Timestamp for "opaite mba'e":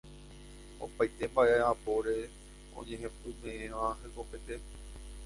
0.85-1.57